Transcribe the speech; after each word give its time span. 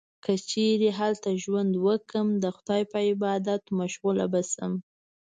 که 0.23 0.33
چیرې 0.49 0.89
هلته 0.99 1.29
ژوند 1.43 1.73
وکړم، 1.85 2.27
د 2.43 2.45
خدای 2.55 2.81
په 2.91 2.97
عبادت 3.09 3.63
مشغوله 3.79 4.25
به 4.33 4.41
شم. 4.51 4.73